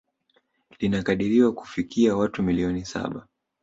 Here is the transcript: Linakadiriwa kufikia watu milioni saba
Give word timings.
Linakadiriwa 0.79 1.51
kufikia 1.51 2.15
watu 2.15 2.43
milioni 2.43 2.85
saba 2.85 3.27